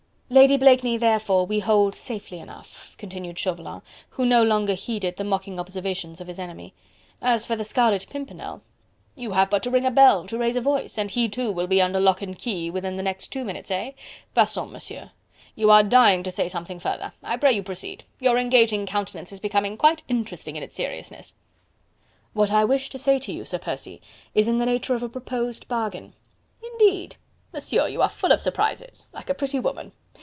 "Lady 0.33 0.55
Blakeney, 0.55 0.95
therefore, 0.95 1.45
we 1.45 1.59
hold 1.59 1.93
safely 1.93 2.39
enough," 2.39 2.95
continued 2.97 3.37
Chauvelin, 3.37 3.81
who 4.11 4.25
no 4.25 4.41
longer 4.41 4.75
heeded 4.75 5.17
the 5.17 5.25
mocking 5.25 5.59
observations 5.59 6.21
of 6.21 6.27
his 6.27 6.39
enemy; 6.39 6.73
"as 7.21 7.45
for 7.45 7.57
the 7.57 7.65
Scarlet 7.65 8.07
Pimpernel..." 8.09 8.61
"You 9.17 9.31
have 9.33 9.49
but 9.49 9.61
to 9.63 9.69
ring 9.69 9.85
a 9.85 9.91
bell, 9.91 10.25
to 10.27 10.37
raise 10.37 10.55
a 10.55 10.61
voice, 10.61 10.97
and 10.97 11.11
he 11.11 11.27
too 11.27 11.51
will 11.51 11.67
be 11.67 11.81
under 11.81 11.99
lock 11.99 12.21
and 12.21 12.39
key 12.39 12.69
within 12.71 12.95
the 12.95 13.03
next 13.03 13.27
two 13.27 13.43
minutes, 13.43 13.69
eh?... 13.71 13.91
Passons, 14.33 14.71
Monsieur... 14.71 15.11
you 15.53 15.69
are 15.69 15.83
dying 15.83 16.23
to 16.23 16.31
say 16.31 16.47
something 16.47 16.79
further... 16.79 17.11
I 17.21 17.35
pray 17.35 17.51
you 17.51 17.61
proceed... 17.61 18.05
your 18.21 18.37
engaging 18.37 18.85
countenance 18.85 19.33
is 19.33 19.41
becoming 19.41 19.75
quite 19.75 20.03
interesting 20.07 20.55
in 20.55 20.63
its 20.63 20.77
seriousness." 20.77 21.33
"What 22.31 22.51
I 22.53 22.63
wish 22.63 22.89
to 22.91 22.97
say 22.97 23.19
to 23.19 23.33
you, 23.33 23.43
Sir 23.43 23.59
Percy, 23.59 24.01
is 24.33 24.47
in 24.47 24.59
the 24.59 24.65
nature 24.65 24.95
of 24.95 25.03
a 25.03 25.09
proposed 25.09 25.67
bargain." 25.67 26.13
"Indeed?... 26.63 27.17
Monsieur, 27.51 27.89
you 27.89 28.01
are 28.01 28.07
full 28.07 28.31
of 28.31 28.39
surprises... 28.39 29.05
like 29.11 29.29
a 29.29 29.33
pretty 29.33 29.59
woman.... 29.59 29.91